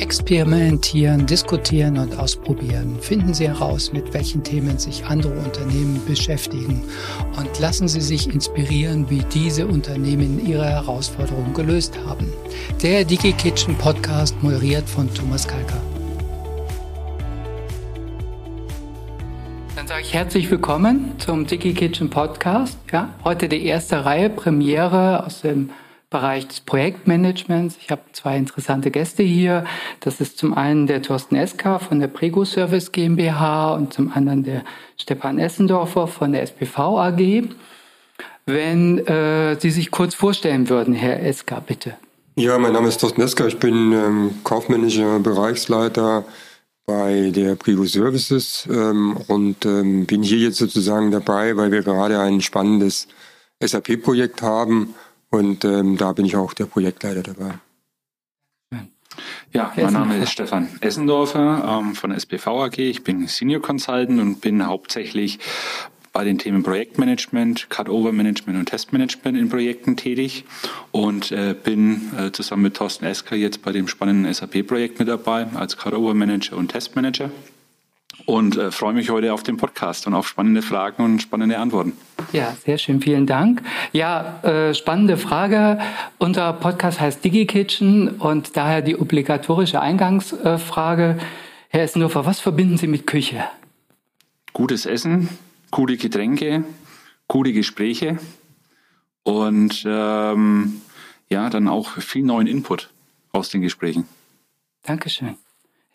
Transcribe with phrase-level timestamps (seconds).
[0.00, 2.98] Experimentieren, diskutieren und ausprobieren.
[3.00, 6.84] Finden Sie heraus, mit welchen Themen sich andere Unternehmen beschäftigen
[7.36, 12.32] und lassen Sie sich inspirieren, wie diese Unternehmen ihre Herausforderungen gelöst haben.
[12.80, 15.82] Der DigiKitchen Podcast moderiert von Thomas Kalker.
[19.74, 22.78] Dann sage ich herzlich willkommen zum DigiKitchen Podcast.
[22.92, 25.70] Ja, heute die erste Reihe Premiere aus dem
[26.10, 27.76] Bereich des Projektmanagements.
[27.82, 29.64] Ich habe zwei interessante Gäste hier.
[30.00, 34.42] Das ist zum einen der Thorsten Eska von der Prego Service GmbH und zum anderen
[34.42, 34.64] der
[34.96, 37.42] Stefan Essendorfer von der SPV AG.
[38.46, 41.94] Wenn äh, Sie sich kurz vorstellen würden, Herr Eska, bitte.
[42.36, 43.46] Ja, mein Name ist Thorsten Eska.
[43.46, 46.24] Ich bin ähm, kaufmännischer Bereichsleiter
[46.86, 52.18] bei der Privo Services ähm, und ähm, bin hier jetzt sozusagen dabei, weil wir gerade
[52.18, 53.08] ein spannendes
[53.62, 54.94] SAP-Projekt haben
[55.30, 57.54] und ähm, da bin ich auch der Projektleiter dabei.
[59.52, 62.78] Ja, mein Name ist Stefan Essendorfer ähm, von SPV AG.
[62.78, 65.38] Ich bin Senior Consultant und bin hauptsächlich
[66.12, 70.44] bei den Themen Projektmanagement, Cut-Over-Management und Testmanagement in Projekten tätig
[70.90, 75.46] und äh, bin äh, zusammen mit Thorsten Esker jetzt bei dem spannenden SAP-Projekt mit dabei
[75.54, 77.30] als Cut-Over-Manager und Testmanager
[78.26, 81.92] und äh, freue mich heute auf den Podcast und auf spannende Fragen und spannende Antworten.
[82.32, 83.62] Ja, sehr schön, vielen Dank.
[83.92, 85.78] Ja, äh, spannende Frage.
[86.18, 91.18] Unser Podcast heißt DigiKitchen und daher die obligatorische Eingangsfrage.
[91.70, 93.44] Herr Essendorfer, was verbinden Sie mit Küche?
[94.52, 95.28] Gutes Essen,
[95.70, 96.64] coole Getränke,
[97.28, 98.18] coole Gespräche
[99.22, 100.82] und ähm,
[101.30, 102.90] ja, dann auch viel neuen Input
[103.32, 104.06] aus den Gesprächen.
[104.82, 105.36] Dankeschön.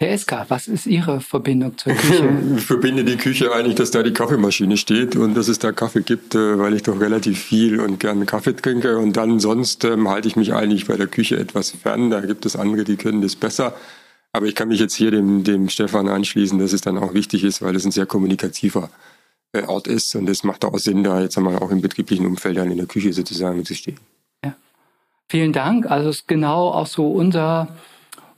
[0.04, 2.30] Herr Eska, was ist Ihre Verbindung zur Küche?
[2.58, 6.02] ich verbinde die Küche eigentlich, dass da die Kaffeemaschine steht und dass es da Kaffee
[6.02, 8.98] gibt, äh, weil ich doch relativ viel und gerne Kaffee trinke.
[8.98, 12.10] Und dann sonst ähm, halte ich mich eigentlich bei der Küche etwas fern.
[12.10, 13.78] Da gibt es andere, die können das besser.
[14.34, 17.46] Aber ich kann mich jetzt hier dem, dem Stefan anschließen, dass es dann auch wichtig
[17.46, 18.90] ist, weil es ein sehr kommunikativer
[19.54, 20.14] äh, Ort ist.
[20.16, 22.88] Und es macht auch Sinn, da jetzt einmal auch im betrieblichen Umfeld dann in der
[22.88, 24.00] Küche sozusagen zu stehen.
[24.44, 24.54] Ja.
[25.30, 25.90] Vielen Dank.
[25.90, 27.70] Also es ist genau auch so unser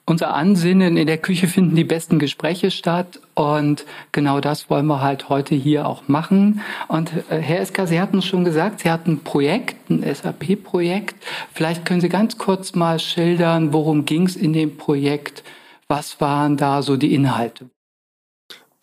[0.06, 0.98] unser Ansinnen.
[0.98, 5.56] In der Küche finden die besten Gespräche statt und genau das wollen wir halt heute
[5.56, 6.62] hier auch machen.
[6.88, 11.16] Und äh, Herr Esker, Sie hatten schon gesagt, Sie hatten ein Projekt, ein SAP-Projekt.
[11.54, 15.44] Vielleicht können Sie ganz kurz mal schildern, worum ging es in dem Projekt?
[15.88, 17.70] Was waren da so die Inhalte?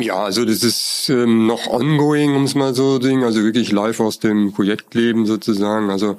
[0.01, 3.71] Ja, also das ist ähm, noch ongoing, um es mal so zu sagen, also wirklich
[3.71, 5.91] live aus dem Projektleben sozusagen.
[5.91, 6.17] Also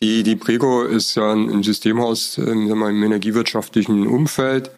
[0.00, 4.70] die, die Prego ist ja ein Systemhaus ähm, sagen im energiewirtschaftlichen Umfeld.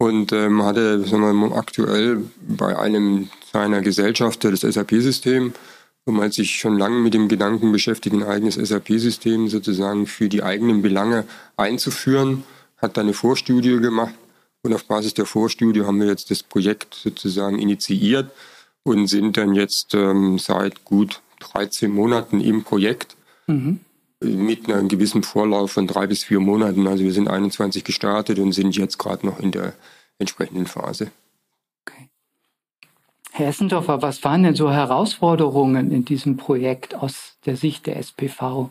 [0.00, 5.52] Und ähm, hatte sagen wir, aktuell bei einem seiner Gesellschafter das SAP-System
[6.04, 10.28] und man hat sich schon lange mit dem Gedanken beschäftigt, ein eigenes SAP-System sozusagen für
[10.28, 11.24] die eigenen Belange
[11.56, 12.44] einzuführen,
[12.76, 14.14] hat da eine Vorstudie gemacht.
[14.62, 18.30] Und auf Basis der Vorstudie haben wir jetzt das Projekt sozusagen initiiert
[18.84, 23.16] und sind dann jetzt ähm, seit gut 13 Monaten im Projekt.
[23.48, 23.80] Mhm
[24.20, 26.86] mit einem gewissen Vorlauf von drei bis vier Monaten.
[26.86, 29.74] Also wir sind 21 gestartet und sind jetzt gerade noch in der
[30.18, 31.10] entsprechenden Phase.
[31.86, 32.08] Okay.
[33.30, 38.70] Herr Essendorfer, was waren denn so Herausforderungen in diesem Projekt aus der Sicht der SPV?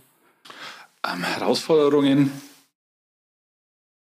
[1.05, 2.31] Ähm, Herausforderungen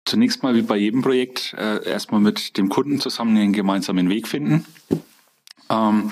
[0.06, 4.28] zunächst mal wie bei jedem Projekt äh, erstmal mit dem Kunden zusammen einen gemeinsamen Weg
[4.28, 4.66] finden.
[5.70, 6.10] Ähm,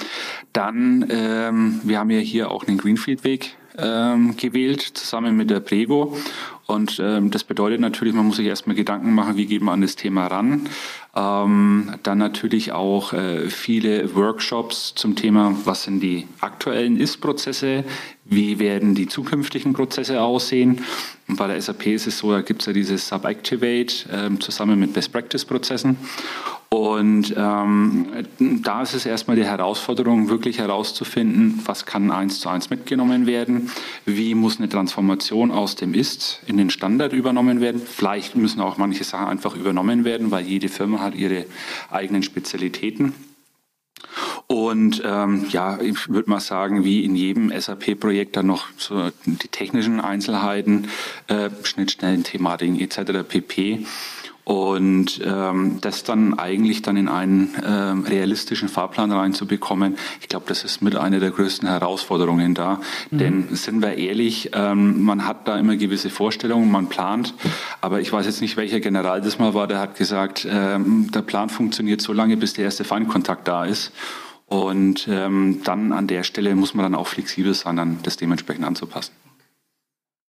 [0.53, 6.17] dann, ähm, wir haben ja hier auch einen Greenfield-Weg ähm, gewählt, zusammen mit der Prego.
[6.67, 9.81] Und ähm, das bedeutet natürlich, man muss sich erstmal Gedanken machen, wie geht man an
[9.81, 10.67] das Thema ran.
[11.15, 17.85] Ähm, dann natürlich auch äh, viele Workshops zum Thema, was sind die aktuellen Ist-Prozesse,
[18.25, 20.81] wie werden die zukünftigen Prozesse aussehen.
[21.29, 24.77] Und bei der SAP ist es so, da gibt es ja dieses Sub-Activate äh, zusammen
[24.77, 25.95] mit Best-Practice-Prozessen.
[26.69, 28.07] Und ähm,
[28.39, 33.71] da ist es erstmal die Herausforderung, wirklich herauszufinden, was kann eins zu eins mitgenommen werden,
[34.07, 37.81] wie muss eine Transformation aus dem Ist in den Standard übernommen werden.
[37.85, 41.45] Vielleicht müssen auch manche Sachen einfach übernommen werden, weil jede Firma hat ihre
[41.91, 43.13] eigenen Spezialitäten.
[44.47, 49.49] Und ähm, ja, ich würde mal sagen, wie in jedem SAP-Projekt dann noch so die
[49.49, 50.87] technischen Einzelheiten,
[51.27, 53.27] äh, Schnittstellen, Thematiken etc.
[53.27, 53.85] pp
[54.47, 60.63] und ähm, das dann eigentlich dann in einen ähm, realistischen Fahrplan reinzubekommen, ich glaube, das
[60.63, 62.79] ist mit einer der größten Herausforderungen da.
[63.11, 63.17] Mhm.
[63.17, 67.33] Denn sind wir ehrlich, ähm, man hat da immer gewisse Vorstellungen, man plant,
[67.81, 71.23] aber ich weiß jetzt nicht, welcher General das mal war, der hat gesagt, ähm, der
[71.23, 73.91] Plan funktioniert so lange, bis der erste Feindkontakt da ist.
[74.45, 78.63] Und ähm, dann an der Stelle muss man dann auch flexibel sein, dann das dementsprechend
[78.63, 79.11] anzupassen.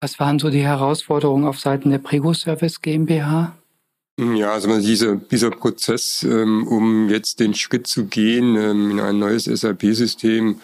[0.00, 3.52] Was waren so die Herausforderungen auf Seiten der Prego Service GmbH?
[4.20, 9.20] Ja, also dieser, dieser Prozess, ähm, um jetzt den Schritt zu gehen ähm, in ein
[9.20, 10.60] neues SAP-System,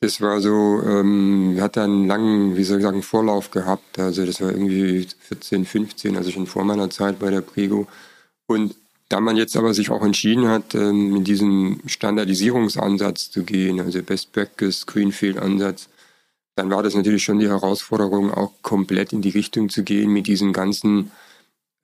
[0.00, 3.98] das war so, ähm, hat einen langen, wie soll ich sagen, Vorlauf gehabt.
[3.98, 7.86] Also das war irgendwie 14, 15, also schon vor meiner Zeit bei der Prego.
[8.46, 8.74] Und
[9.08, 14.02] da man jetzt aber sich auch entschieden hat, ähm, in diesen Standardisierungsansatz zu gehen, also
[14.02, 15.88] Best Practice, Greenfield-Ansatz,
[16.54, 20.26] dann war das natürlich schon die Herausforderung, auch komplett in die Richtung zu gehen mit
[20.26, 21.10] diesen ganzen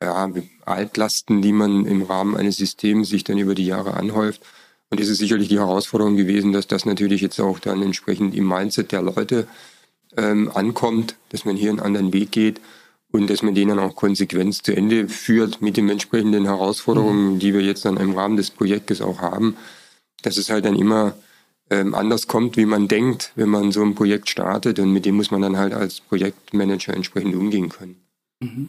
[0.03, 0.31] ja,
[0.65, 4.43] Altlasten, die man im Rahmen eines Systems sich dann über die Jahre anhäuft.
[4.91, 8.47] Und es ist sicherlich die Herausforderung gewesen, dass das natürlich jetzt auch dann entsprechend im
[8.47, 9.49] Mindset der Leute
[10.17, 12.61] ähm, ankommt, dass man hier einen anderen Weg geht
[13.11, 17.39] und dass man den dann auch konsequent zu Ende führt mit den entsprechenden Herausforderungen, mhm.
[17.39, 19.57] die wir jetzt dann im Rahmen des Projektes auch haben,
[20.23, 21.17] dass es halt dann immer
[21.71, 25.17] ähm, anders kommt, wie man denkt, wenn man so ein Projekt startet und mit dem
[25.17, 27.97] muss man dann halt als Projektmanager entsprechend umgehen können.
[28.41, 28.69] Mhm.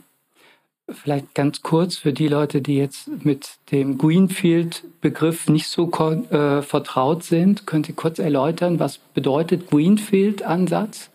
[0.89, 7.23] Vielleicht ganz kurz für die Leute, die jetzt mit dem Greenfield-Begriff nicht so äh, vertraut
[7.23, 11.09] sind, könnt ihr kurz erläutern, was bedeutet Greenfield-Ansatz?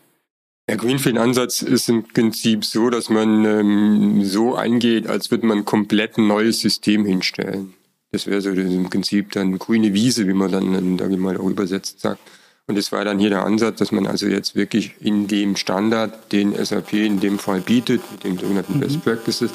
[0.69, 6.19] Der Greenfield-Ansatz ist im Prinzip so, dass man ähm, so angeht, als würde man komplett
[6.19, 7.73] ein neues System hinstellen.
[8.13, 11.49] Das wäre so im Prinzip dann grüne Wiese, wie man dann, sage ich mal, auch
[11.49, 12.21] übersetzt sagt.
[12.67, 16.33] Und das war dann hier der Ansatz, dass man also jetzt wirklich in dem Standard,
[16.33, 18.81] den SAP in dem Fall bietet, mit dem sogenannten mhm.
[18.81, 19.51] Best Practices,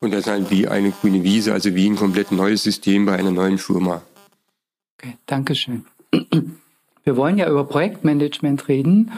[0.00, 3.30] und das halt wie eine grüne Wiese, also wie ein komplett neues System bei einer
[3.30, 4.02] neuen Firma.
[4.98, 5.86] Okay, Dankeschön.
[7.04, 9.12] Wir wollen ja über Projektmanagement reden.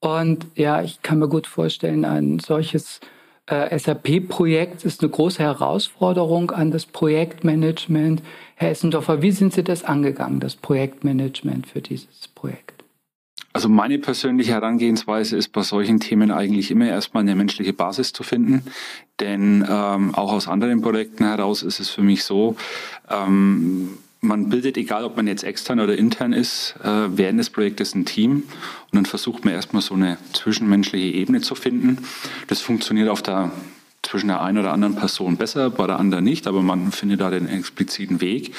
[0.00, 3.00] Und ja, ich kann mir gut vorstellen, ein solches
[3.46, 8.22] äh, SAP-Projekt ist eine große Herausforderung an das Projektmanagement.
[8.56, 12.71] Herr Essendorfer, wie sind Sie das angegangen, das Projektmanagement für dieses Projekt?
[13.52, 18.22] Also meine persönliche Herangehensweise ist bei solchen Themen eigentlich immer erstmal eine menschliche Basis zu
[18.22, 18.64] finden.
[19.20, 22.56] Denn ähm, auch aus anderen Projekten heraus ist es für mich so,
[23.10, 27.94] ähm, man bildet, egal ob man jetzt extern oder intern ist, äh, während des Projektes
[27.94, 28.44] ein Team
[28.84, 31.98] und dann versucht man erstmal so eine zwischenmenschliche Ebene zu finden.
[32.46, 33.50] Das funktioniert auf der
[34.12, 37.30] zwischen der einen oder anderen Person besser, bei der anderen nicht, aber man findet da
[37.30, 38.54] den expliziten Weg.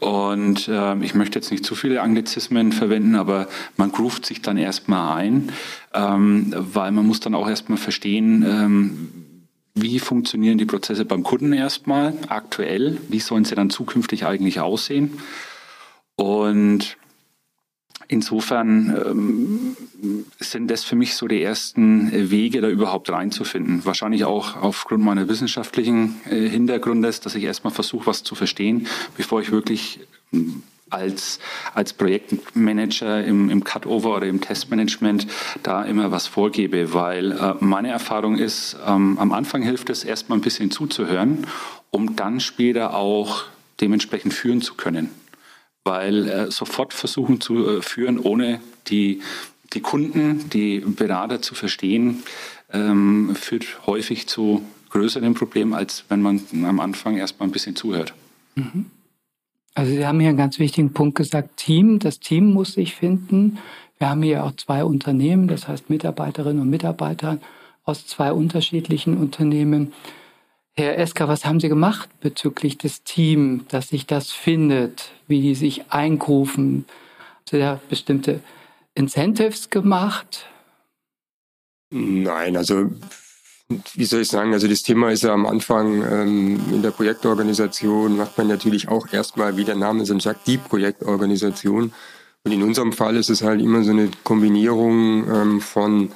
[0.00, 4.56] Und äh, ich möchte jetzt nicht zu viele Anglizismen verwenden, aber man groovt sich dann
[4.56, 5.52] erstmal ein,
[5.92, 9.08] ähm, weil man muss dann auch erstmal verstehen, ähm,
[9.74, 12.96] wie funktionieren die Prozesse beim Kunden erstmal aktuell?
[13.10, 15.18] Wie sollen sie dann zukünftig eigentlich aussehen?
[16.16, 16.96] Und
[18.08, 19.76] insofern ähm,
[20.40, 23.84] sind das für mich so die ersten Wege, da überhaupt reinzufinden.
[23.84, 29.40] Wahrscheinlich auch aufgrund meiner wissenschaftlichen äh, Hintergrundes, dass ich erstmal versuche, was zu verstehen, bevor
[29.40, 30.00] ich wirklich
[30.90, 31.38] als,
[31.74, 35.26] als Projektmanager im, im Cutover oder im Testmanagement
[35.62, 40.38] da immer was vorgebe, weil äh, meine Erfahrung ist, ähm, am Anfang hilft es erstmal
[40.38, 41.46] ein bisschen zuzuhören,
[41.90, 43.44] um dann später auch
[43.80, 45.10] dementsprechend führen zu können.
[45.88, 49.22] Weil äh, sofort versuchen zu äh, führen, ohne die,
[49.72, 52.22] die Kunden, die Berater zu verstehen,
[52.70, 58.12] ähm, führt häufig zu größeren Problemen, als wenn man am Anfang erstmal ein bisschen zuhört.
[58.54, 58.86] Mhm.
[59.74, 62.00] Also Sie haben hier einen ganz wichtigen Punkt gesagt, Team.
[62.00, 63.58] Das Team muss sich finden.
[63.98, 67.38] Wir haben hier auch zwei Unternehmen, das heißt Mitarbeiterinnen und Mitarbeiter
[67.84, 69.92] aus zwei unterschiedlichen Unternehmen.
[70.78, 75.56] Herr Esker, was haben Sie gemacht bezüglich des Teams, dass sich das findet, wie die
[75.56, 76.84] sich eingrufen?
[76.86, 78.40] Haben Sie da bestimmte
[78.94, 80.46] Incentives gemacht?
[81.90, 82.92] Nein, also
[83.94, 88.16] wie soll ich sagen, also das Thema ist ja am Anfang ähm, in der Projektorganisation,
[88.16, 91.92] macht man natürlich auch erstmal, wie der Name schon sagt, die Projektorganisation.
[92.44, 96.12] Und in unserem Fall ist es halt immer so eine Kombinierung ähm, von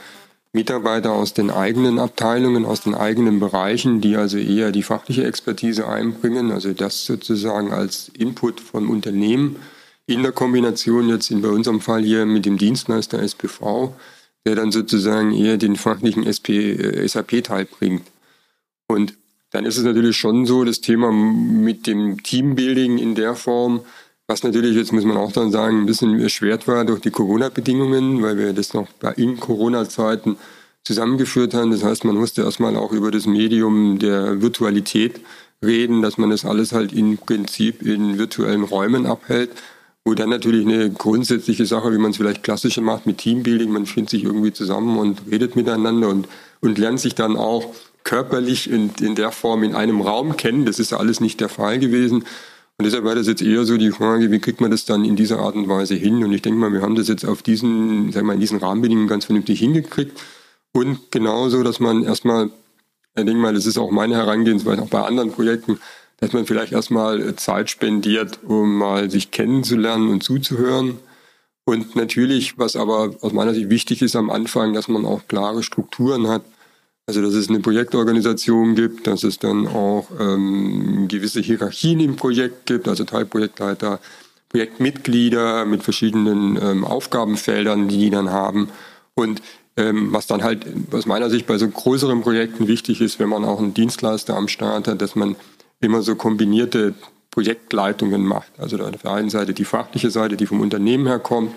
[0.52, 5.88] Mitarbeiter aus den eigenen Abteilungen, aus den eigenen Bereichen, die also eher die fachliche Expertise
[5.88, 9.56] einbringen, also das sozusagen als Input vom Unternehmen
[10.06, 13.94] in der Kombination jetzt in bei unserem Fall hier mit dem Dienstleister SPV
[14.44, 18.06] der dann sozusagen eher den fachlichen äh, SAP-Teil bringt.
[18.88, 19.14] Und
[19.50, 23.82] dann ist es natürlich schon so, das Thema mit dem Teambuilding in der Form,
[24.26, 28.22] was natürlich, jetzt muss man auch dann sagen, ein bisschen erschwert war durch die Corona-Bedingungen,
[28.22, 30.36] weil wir das noch in Corona-Zeiten
[30.84, 31.70] zusammengeführt haben.
[31.70, 35.20] Das heißt, man musste erstmal auch über das Medium der Virtualität
[35.64, 39.50] reden, dass man das alles halt im Prinzip in virtuellen Räumen abhält.
[40.04, 43.86] Wo dann natürlich eine grundsätzliche Sache, wie man es vielleicht klassischer macht mit Teambuilding, man
[43.86, 46.26] findet sich irgendwie zusammen und redet miteinander und,
[46.60, 50.66] und lernt sich dann auch körperlich in, in der Form in einem Raum kennen.
[50.66, 52.24] Das ist alles nicht der Fall gewesen.
[52.82, 55.14] Und deshalb war das jetzt eher so die Frage, wie kriegt man das dann in
[55.14, 56.24] dieser Art und Weise hin?
[56.24, 59.06] Und ich denke mal, wir haben das jetzt auf diesen, wir mal, in diesen Rahmenbedingungen
[59.06, 60.20] ganz vernünftig hingekriegt.
[60.72, 62.50] Und genauso, dass man erstmal
[63.16, 65.78] Ich denke mal, das ist auch meine Herangehensweise, auch bei anderen Projekten,
[66.18, 70.98] dass man vielleicht erstmal Zeit spendiert, um mal sich kennenzulernen und zuzuhören.
[71.64, 75.62] Und natürlich, was aber aus meiner Sicht wichtig ist am Anfang, dass man auch klare
[75.62, 76.42] Strukturen hat.
[77.06, 82.66] Also dass es eine Projektorganisation gibt, dass es dann auch ähm, gewisse Hierarchien im Projekt
[82.66, 84.00] gibt, also Teilprojektleiter,
[84.50, 88.68] Projektmitglieder mit verschiedenen ähm, Aufgabenfeldern, die die dann haben.
[89.14, 89.42] Und
[89.76, 93.44] ähm, was dann halt aus meiner Sicht bei so größeren Projekten wichtig ist, wenn man
[93.44, 95.36] auch einen Dienstleister am Start hat, dass man
[95.80, 96.94] immer so kombinierte
[97.30, 98.52] Projektleitungen macht.
[98.58, 101.54] Also auf der einen Seite die fachliche Seite, die vom Unternehmen her kommt.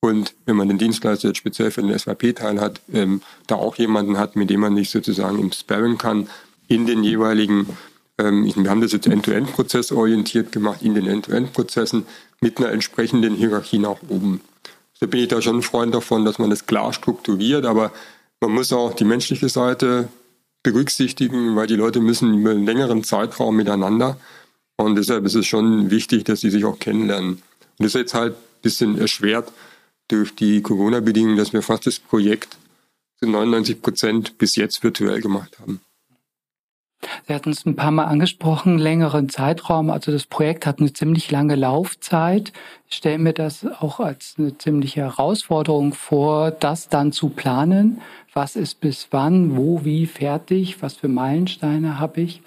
[0.00, 4.16] Und wenn man den Dienstleister jetzt speziell für den SAP-Teil hat, ähm, da auch jemanden
[4.16, 6.28] hat, mit dem man sich sozusagen im Sparring kann,
[6.68, 7.76] in den jeweiligen,
[8.18, 12.06] ähm, wir haben das jetzt end-to-end-Prozess orientiert gemacht, in den End-to-end-Prozessen
[12.40, 14.40] mit einer entsprechenden Hierarchie nach oben.
[15.00, 17.92] Da bin ich da schon ein Freund davon, dass man das klar strukturiert, aber
[18.40, 20.08] man muss auch die menschliche Seite
[20.62, 24.16] berücksichtigen, weil die Leute müssen über einen längeren Zeitraum miteinander.
[24.76, 27.30] Und deshalb ist es schon wichtig, dass sie sich auch kennenlernen.
[27.30, 27.40] Und
[27.78, 29.52] das ist jetzt halt ein bisschen erschwert
[30.08, 32.56] durch die Corona-Bedingungen, dass wir fast das Projekt
[33.16, 35.80] zu 99 Prozent bis jetzt virtuell gemacht haben.
[37.26, 39.90] Sie hatten es ein paar Mal angesprochen, längeren Zeitraum.
[39.90, 42.52] Also das Projekt hat eine ziemlich lange Laufzeit.
[42.88, 48.00] Ich stelle mir das auch als eine ziemliche Herausforderung vor, das dann zu planen.
[48.34, 50.82] Was ist bis wann, wo, wie fertig?
[50.82, 52.42] Was für Meilensteine habe ich?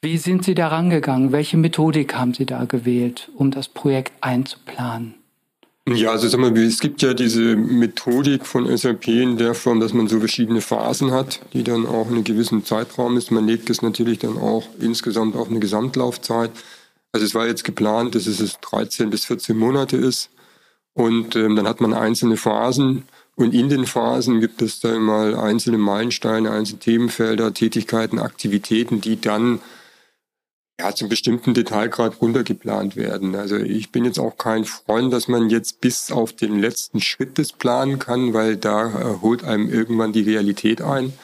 [0.00, 1.32] Wie sind Sie da rangegangen?
[1.32, 5.14] Welche Methodik haben Sie da gewählt, um das Projekt einzuplanen?
[5.88, 9.92] Ja, also sag mal, es gibt ja diese Methodik von SAP in der Form, dass
[9.92, 13.30] man so verschiedene Phasen hat, die dann auch in einem gewissen Zeitraum ist.
[13.30, 16.50] Man legt es natürlich dann auch insgesamt auf eine Gesamtlaufzeit.
[17.12, 20.30] Also es war jetzt geplant, dass es 13 bis 14 Monate ist.
[20.92, 23.04] Und ähm, dann hat man einzelne Phasen.
[23.36, 29.20] Und in den Phasen gibt es dann mal einzelne Meilensteine, einzelne Themenfelder, Tätigkeiten, Aktivitäten, die
[29.20, 29.60] dann
[30.78, 33.34] ja, zum bestimmten Detailgrad runtergeplant werden.
[33.34, 37.38] Also ich bin jetzt auch kein Freund, dass man jetzt bis auf den letzten Schritt
[37.38, 41.14] das planen kann, weil da äh, holt einem irgendwann die Realität ein.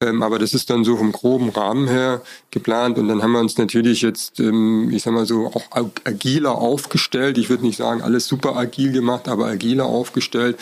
[0.00, 3.40] Ähm, aber das ist dann so vom groben Rahmen her geplant und dann haben wir
[3.40, 5.64] uns natürlich jetzt, ähm, ich sag mal so, auch
[6.04, 7.36] agiler aufgestellt.
[7.36, 10.56] Ich würde nicht sagen, alles super agil gemacht, aber agiler aufgestellt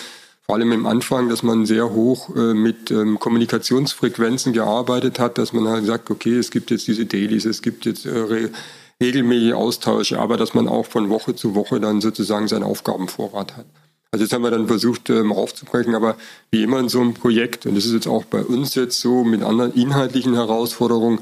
[0.47, 5.53] vor allem im Anfang, dass man sehr hoch äh, mit ähm, Kommunikationsfrequenzen gearbeitet hat, dass
[5.53, 8.51] man halt sagt, okay, es gibt jetzt diese Dailies, es gibt jetzt äh, re
[8.99, 13.67] regelmäßige Austausche, aber dass man auch von Woche zu Woche dann sozusagen seinen Aufgabenvorrat hat.
[14.11, 16.17] Also das haben wir dann versucht ähm, aufzubrechen, aber
[16.51, 19.25] wie immer in so einem Projekt, und das ist jetzt auch bei uns jetzt so
[19.25, 21.19] mit anderen inhaltlichen Herausforderungen,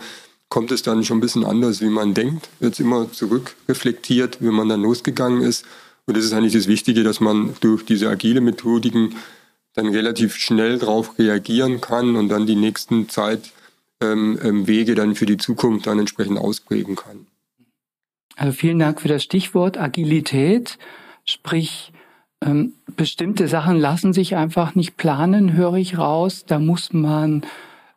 [0.50, 4.68] kommt es dann schon ein bisschen anders, wie man denkt, jetzt immer zurückreflektiert, wie man
[4.68, 5.64] dann losgegangen ist.
[6.06, 9.14] Und das ist eigentlich das Wichtige, dass man durch diese agile Methodiken
[9.74, 13.50] dann relativ schnell darauf reagieren kann und dann die nächsten Zeitwege
[14.02, 17.26] ähm, ähm dann für die Zukunft dann entsprechend ausprägen kann.
[18.36, 20.78] Also vielen Dank für das Stichwort Agilität.
[21.24, 21.92] Sprich,
[22.44, 26.44] ähm, bestimmte Sachen lassen sich einfach nicht planen, höre ich raus.
[26.46, 27.42] Da muss man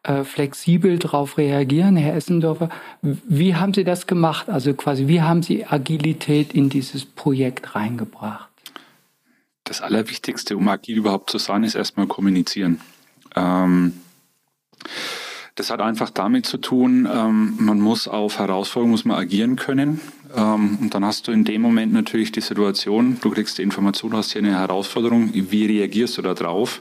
[0.08, 2.70] äh, flexibel darauf reagieren, Herr Essendorfer.
[3.02, 4.50] Wie haben Sie das gemacht?
[4.50, 8.48] Also quasi, wie haben Sie Agilität in dieses Projekt reingebracht?
[9.66, 12.80] Das Allerwichtigste, um agil überhaupt zu sein, ist erstmal kommunizieren.
[13.36, 13.94] Ähm,
[15.56, 20.00] das hat einfach damit zu tun, ähm, man muss auf Herausforderungen muss man agieren können.
[20.36, 24.16] Ähm, und dann hast du in dem Moment natürlich die Situation, du kriegst die Information,
[24.16, 26.80] hast hier eine Herausforderung, wie reagierst du da drauf?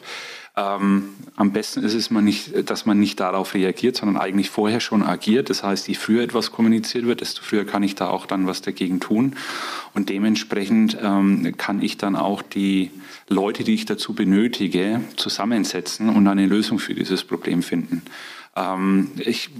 [0.58, 4.80] Ähm, am besten ist es, man nicht, dass man nicht darauf reagiert, sondern eigentlich vorher
[4.80, 5.50] schon agiert.
[5.50, 8.62] Das heißt, je früher etwas kommuniziert wird, desto früher kann ich da auch dann was
[8.62, 9.36] dagegen tun.
[9.92, 12.90] Und dementsprechend ähm, kann ich dann auch die
[13.28, 18.00] Leute, die ich dazu benötige, zusammensetzen und eine Lösung für dieses Problem finden.
[18.56, 19.50] Ähm, ich,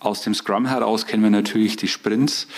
[0.00, 2.48] aus dem Scrum heraus kennen wir natürlich die Sprints.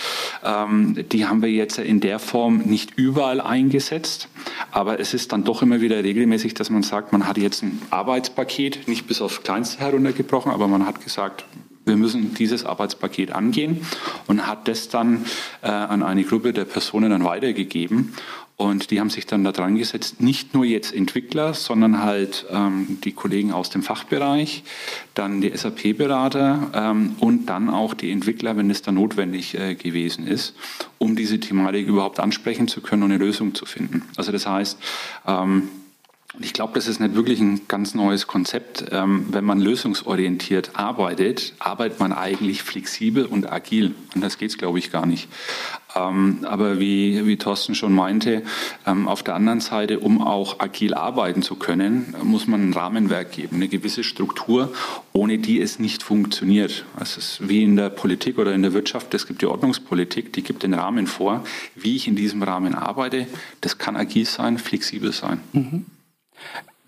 [0.43, 4.27] Ähm, die haben wir jetzt in der Form nicht überall eingesetzt,
[4.71, 7.79] aber es ist dann doch immer wieder regelmäßig, dass man sagt, man hat jetzt ein
[7.91, 11.45] Arbeitspaket, nicht bis aufs Kleinste heruntergebrochen, aber man hat gesagt,
[11.85, 13.85] wir müssen dieses Arbeitspaket angehen
[14.27, 15.25] und hat das dann
[15.61, 18.13] äh, an eine Gruppe der Personen dann weitergegeben.
[18.55, 22.99] Und die haben sich dann da dran gesetzt, nicht nur jetzt Entwickler, sondern halt ähm,
[23.03, 24.63] die Kollegen aus dem Fachbereich,
[25.15, 30.27] dann die SAP-Berater ähm, und dann auch die Entwickler, wenn es dann notwendig äh, gewesen
[30.27, 30.55] ist,
[30.99, 34.03] um diese Thematik überhaupt ansprechen zu können und eine Lösung zu finden.
[34.17, 34.77] Also das heißt,
[35.25, 35.69] ähm,
[36.39, 38.85] ich glaube, das ist nicht wirklich ein ganz neues Konzept.
[38.91, 43.93] Ähm, wenn man lösungsorientiert arbeitet, arbeitet man eigentlich flexibel und agil.
[44.15, 45.27] Und das geht es, glaube ich, gar nicht.
[45.95, 48.43] Ähm, aber wie, wie Thorsten schon meinte,
[48.85, 53.31] ähm, auf der anderen Seite, um auch agil arbeiten zu können, muss man ein Rahmenwerk
[53.31, 54.73] geben, eine gewisse Struktur,
[55.13, 56.85] ohne die es nicht funktioniert.
[56.99, 60.41] Es ist wie in der Politik oder in der Wirtschaft, es gibt die Ordnungspolitik, die
[60.41, 61.43] gibt den Rahmen vor.
[61.75, 63.27] Wie ich in diesem Rahmen arbeite,
[63.61, 65.41] das kann agil sein, flexibel sein.
[65.53, 65.85] Mhm.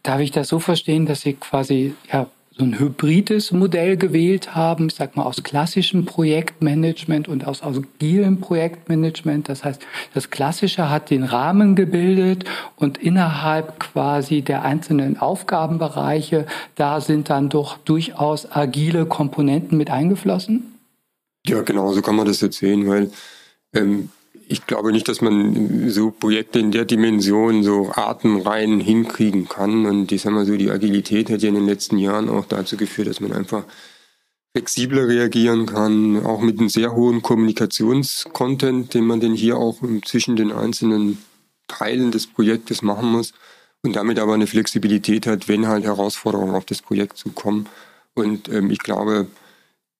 [0.03, 4.87] Darf ich das so verstehen, dass Sie quasi ja, so ein hybrides Modell gewählt haben,
[4.87, 9.49] ich sag mal aus klassischem Projektmanagement und aus agilem Projektmanagement.
[9.49, 9.81] Das heißt,
[10.13, 12.45] das Klassische hat den Rahmen gebildet
[12.77, 16.45] und innerhalb quasi der einzelnen Aufgabenbereiche,
[16.75, 20.75] da sind dann doch durchaus agile Komponenten mit eingeflossen?
[21.45, 23.11] Ja, genau, so kann man das jetzt sehen, weil
[23.73, 24.09] ähm,
[24.47, 29.85] ich glaube nicht, dass man so Projekte in der Dimension so atemrein hinkriegen kann.
[29.85, 32.77] Und ich sag mal so, die Agilität hat ja in den letzten Jahren auch dazu
[32.77, 33.63] geführt, dass man einfach
[34.55, 40.37] flexibler reagieren kann, auch mit einem sehr hohen Kommunikationscontent, den man denn hier auch zwischen
[40.37, 41.17] den einzelnen
[41.67, 43.33] Teilen des Projektes machen muss
[43.83, 47.67] und damit aber eine Flexibilität hat, wenn halt Herausforderungen auf das Projekt zukommen.
[48.13, 49.27] Und ähm, ich glaube,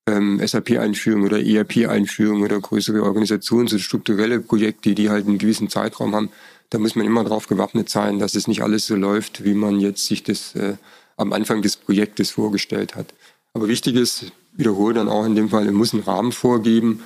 [0.06, 6.14] ähm, SAP-Einführung oder ERP-Einführung oder größere Organisations- und strukturelle Projekte, die halt einen gewissen Zeitraum
[6.14, 6.30] haben,
[6.70, 9.80] da muss man immer darauf gewappnet sein, dass es nicht alles so läuft, wie man
[9.80, 10.76] jetzt sich das äh,
[11.16, 13.14] am Anfang des Projektes vorgestellt hat.
[13.54, 17.02] Aber wichtig ist, wiederhole dann auch in dem Fall, man muss einen Rahmen vorgeben,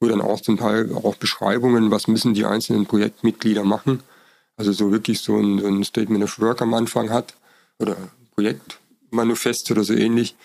[0.00, 4.00] wo dann auch zum Teil auch Beschreibungen, was müssen die einzelnen Projektmitglieder machen.
[4.56, 7.34] Also so wirklich so ein, so ein Statement of Work am Anfang hat
[7.78, 7.96] oder
[8.34, 10.36] Projektmanifest oder so ähnlich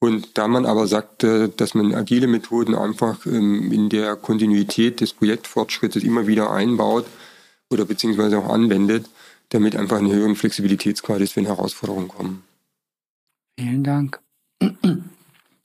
[0.00, 5.12] und da man aber sagte, dass man agile Methoden einfach ähm, in der Kontinuität des
[5.12, 7.04] Projektfortschrittes immer wieder einbaut
[7.70, 9.06] oder beziehungsweise auch anwendet,
[9.50, 12.42] damit einfach einen höheren Flexibilitätsgrad ist, wenn Herausforderungen kommen.
[13.58, 14.20] Vielen Dank.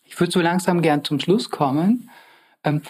[0.03, 2.09] Ich würde so langsam gern zum Schluss kommen.
[2.63, 2.81] Ähm,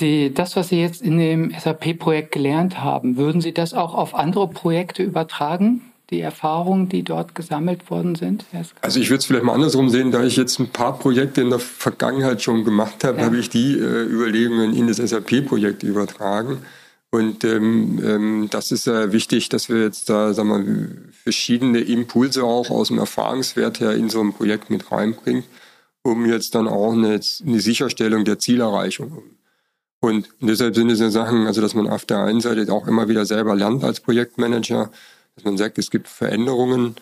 [0.00, 4.14] die, das, was Sie jetzt in dem SAP-Projekt gelernt haben, würden Sie das auch auf
[4.14, 5.92] andere Projekte übertragen?
[6.10, 8.44] Die Erfahrungen, die dort gesammelt worden sind?
[8.80, 11.50] Also ich würde es vielleicht mal andersrum sehen, da ich jetzt ein paar Projekte in
[11.50, 13.24] der Vergangenheit schon gemacht habe, ja.
[13.24, 16.58] habe ich die äh, Überlegungen in das SAP-Projekt übertragen.
[17.10, 22.42] Und ähm, ähm, das ist äh, wichtig, dass wir jetzt da sagen wir, verschiedene Impulse
[22.42, 25.44] auch aus dem Erfahrungswert her in so ein Projekt mit reinbringen,
[26.02, 29.22] um jetzt dann auch eine, eine Sicherstellung der Zielerreichung.
[30.00, 33.08] Und deshalb sind es ja Sachen, also dass man auf der einen Seite auch immer
[33.08, 34.90] wieder selber lernt als Projektmanager,
[35.34, 36.96] dass man sagt, es gibt Veränderungen,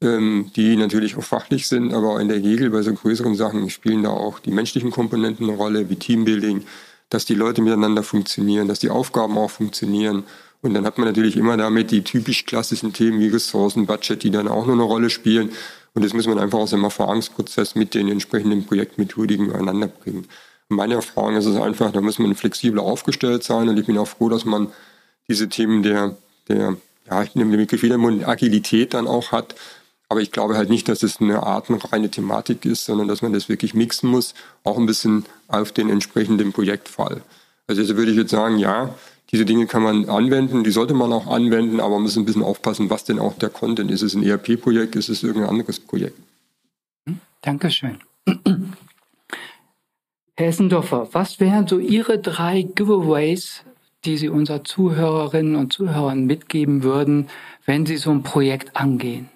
[0.00, 4.04] ähm, die natürlich auch fachlich sind, aber in der Regel bei so größeren Sachen spielen
[4.04, 6.64] da auch die menschlichen Komponenten eine Rolle, wie Teambuilding,
[7.10, 10.24] dass die Leute miteinander funktionieren, dass die Aufgaben auch funktionieren.
[10.60, 14.30] Und dann hat man natürlich immer damit die typisch klassischen Themen wie Ressourcen, Budget, die
[14.30, 15.50] dann auch noch eine Rolle spielen.
[15.94, 20.26] Und das muss man einfach aus dem Erfahrungsprozess mit den entsprechenden Projektmethodiken übereinander bringen.
[20.68, 23.68] Meine Erfahrung ist es einfach, da muss man flexibler aufgestellt sein.
[23.68, 24.68] Und ich bin auch froh, dass man
[25.28, 26.16] diese Themen der,
[26.48, 26.76] der
[27.10, 29.54] ja, ich nehme den Begriff wieder Agilität dann auch hat.
[30.10, 33.48] Aber ich glaube halt nicht, dass es eine artenreine Thematik ist, sondern dass man das
[33.48, 37.20] wirklich mixen muss, auch ein bisschen auf den entsprechenden Projektfall.
[37.66, 38.94] Also, also würde ich jetzt sagen, ja,
[39.30, 42.42] diese Dinge kann man anwenden, die sollte man auch anwenden, aber man muss ein bisschen
[42.42, 44.00] aufpassen, was denn auch der Content ist.
[44.00, 46.18] Ist es ein ERP-Projekt, ist es irgendein anderes Projekt?
[47.42, 47.98] Dankeschön.
[50.36, 53.64] Herr Essendorfer, was wären so Ihre drei Giveaways
[54.04, 57.28] die Sie unseren Zuhörerinnen und Zuhörern mitgeben würden,
[57.64, 59.28] wenn Sie so ein Projekt angehen?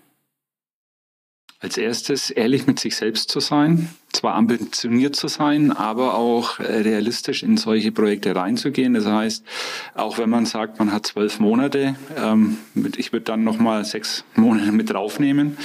[1.62, 6.64] Als erstes ehrlich mit sich selbst zu sein, zwar ambitioniert zu sein, aber auch äh,
[6.64, 8.94] realistisch in solche Projekte reinzugehen.
[8.94, 9.44] Das heißt,
[9.94, 12.59] auch wenn man sagt, man hat zwölf Monate, ähm,
[12.96, 15.57] ich würde dann nochmal sechs Monate mit draufnehmen,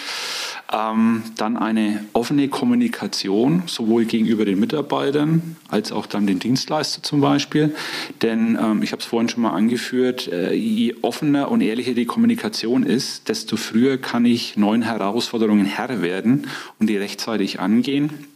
[0.71, 7.21] ähm, dann eine offene Kommunikation, sowohl gegenüber den Mitarbeitern als auch dann den Dienstleister zum
[7.21, 7.73] Beispiel.
[8.21, 12.05] Denn ähm, ich habe es vorhin schon mal angeführt, äh, je offener und ehrlicher die
[12.05, 16.47] Kommunikation ist, desto früher kann ich neuen Herausforderungen Herr werden
[16.79, 18.27] und die rechtzeitig angehen.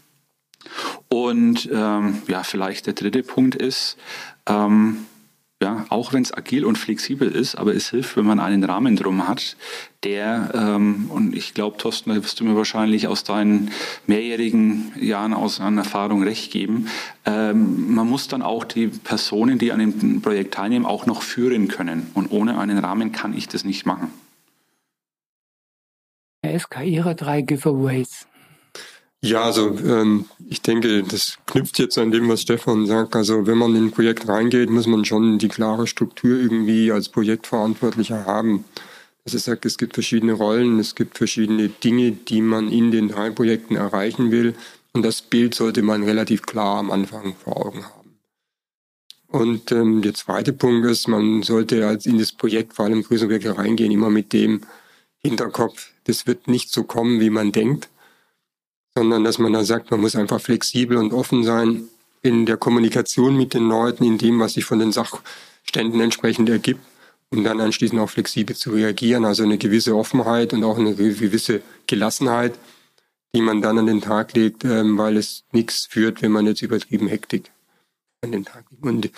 [1.10, 3.98] Und ähm, ja, vielleicht der dritte Punkt ist,
[4.48, 5.06] ähm,
[5.62, 8.95] ja, auch wenn es agil und flexibel ist, aber es hilft, wenn man einen Rahmen
[8.95, 9.56] drum hat,
[10.04, 13.69] der, ähm, und ich glaube, Thorsten, da wirst du mir wahrscheinlich aus deinen
[14.08, 16.88] mehrjährigen Jahren aus an Erfahrung recht geben,
[17.26, 21.67] ähm, man muss dann auch die Personen, die an dem Projekt teilnehmen, auch noch führen
[21.67, 22.10] können.
[22.15, 24.12] Und ohne einen Rahmen kann ich das nicht machen.
[26.43, 28.26] SK, Ihre drei Giveaways.
[29.24, 33.16] Ja, also ähm, ich denke, das knüpft jetzt an dem, was Stefan sagt.
[33.16, 37.10] Also wenn man in ein Projekt reingeht, muss man schon die klare Struktur irgendwie als
[37.10, 38.66] Projektverantwortlicher haben.
[39.24, 43.10] dass es sagt, es gibt verschiedene Rollen, es gibt verschiedene Dinge, die man in den
[43.10, 44.56] Teilprojekten erreichen will.
[44.94, 48.18] Und das Bild sollte man relativ klar am Anfang vor Augen haben.
[49.28, 53.28] Und ähm, der zweite Punkt ist, man sollte als in das Projekt, vor allem größere
[53.28, 54.62] Projekte reingehen, immer mit dem
[55.20, 57.91] Hinterkopf, das wird nicht so kommen, wie man denkt,
[58.96, 61.84] sondern dass man da sagt, man muss einfach flexibel und offen sein
[62.22, 66.82] in der Kommunikation mit den Leuten, in dem, was sich von den Sachständen entsprechend ergibt
[67.32, 69.26] um dann anschließend auch flexibel zu reagieren.
[69.26, 72.54] Also eine gewisse Offenheit und auch eine gewisse Gelassenheit,
[73.34, 76.62] die man dann an den Tag legt, ähm, weil es nichts führt, wenn man jetzt
[76.62, 77.52] übertrieben Hektik
[78.22, 78.84] an den Tag legt.
[78.84, 79.10] Und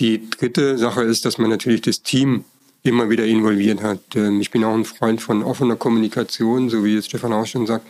[0.00, 2.44] die dritte Sache ist, dass man natürlich das Team
[2.82, 4.00] immer wieder involviert hat.
[4.16, 7.68] Ähm, ich bin auch ein Freund von offener Kommunikation, so wie jetzt Stefan auch schon
[7.68, 7.86] sagt,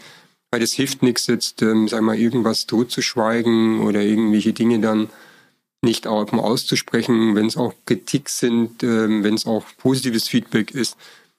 [0.52, 5.08] weil es hilft nichts, jetzt, ähm, sag mal, irgendwas totzuschweigen oder irgendwelche Dinge dann
[5.80, 10.96] nicht offen auszusprechen, wenn es auch Kritik sind, ähm, wenn es auch positives Feedback ist.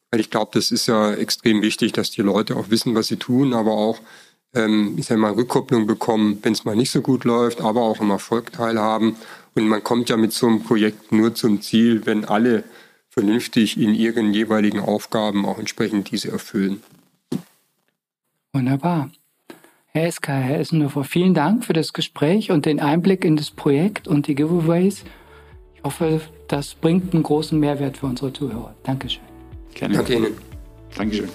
[0.10, 3.18] Weil ich glaube, das ist ja extrem wichtig, dass die Leute auch wissen, was sie
[3.18, 4.00] tun, aber auch,
[4.56, 8.02] ähm, ich sag mal, Rückkopplung bekommen, wenn es mal nicht so gut läuft, aber auch
[8.02, 9.16] im Erfolg teilhaben.
[9.54, 12.64] Und man kommt ja mit so einem Projekt nur zum Ziel, wenn alle
[13.10, 16.82] vernünftig in ihren jeweiligen Aufgaben auch entsprechend diese erfüllen.
[18.56, 19.10] Wunderbar.
[19.88, 24.08] Herr Eska, Herr Essenhofer, vielen Dank für das Gespräch und den Einblick in das Projekt
[24.08, 25.04] und die Giveaways.
[25.74, 28.76] Ich hoffe, das bringt einen großen Mehrwert für unsere Zuhörer.
[28.84, 29.24] Dankeschön.
[29.74, 29.96] Gerne.
[29.96, 30.34] Danke Ihnen.
[30.96, 31.30] Dankeschön.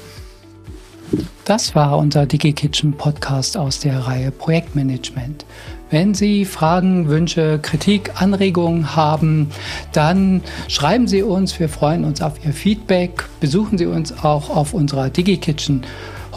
[1.44, 5.44] Das war unser DigiKitchen Podcast aus der Reihe Projektmanagement.
[5.90, 9.50] Wenn Sie Fragen, Wünsche, Kritik, Anregungen haben,
[9.92, 11.58] dann schreiben Sie uns.
[11.58, 13.24] Wir freuen uns auf Ihr Feedback.
[13.40, 15.82] Besuchen Sie uns auch auf unserer DigiKitchen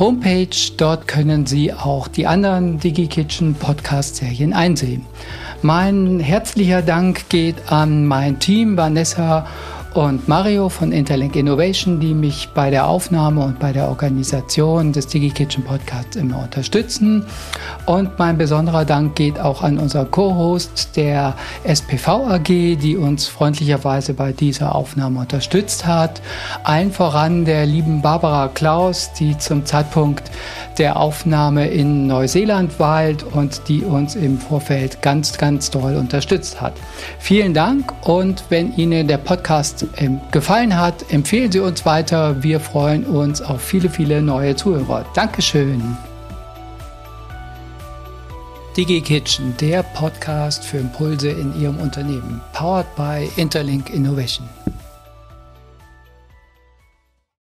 [0.02, 0.74] Homepage.
[0.78, 5.06] Dort können Sie auch die anderen DigiKitchen Podcast-Serien einsehen.
[5.62, 9.46] Mein herzlicher Dank geht an mein Team, Vanessa
[9.94, 15.08] und Mario von Interlink Innovation, die mich bei der Aufnahme und bei der Organisation des
[15.08, 17.26] DigiKitchen Podcasts immer unterstützen.
[17.86, 24.14] Und mein besonderer Dank geht auch an unser Co-Host der SPV AG, die uns freundlicherweise
[24.14, 26.22] bei dieser Aufnahme unterstützt hat.
[26.64, 30.32] Allen voran der lieben Barbara Klaus, die zum Zeitpunkt
[30.78, 36.74] der Aufnahme in Neuseeland weilt und die uns im Vorfeld ganz, ganz toll unterstützt hat.
[37.20, 42.44] Vielen Dank und wenn Ihnen der Podcast ähm, gefallen hat, empfehlen Sie uns weiter.
[42.44, 45.06] Wir freuen uns auf viele, viele neue Zuhörer.
[45.14, 45.98] Dankeschön.
[48.78, 52.42] DigiKitchen, der Podcast für Impulse in Ihrem Unternehmen.
[52.54, 54.48] Powered by Interlink Innovation.